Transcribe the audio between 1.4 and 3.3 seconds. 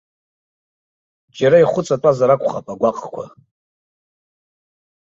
ихәыҵатәазар акәхап агәаҟқәа!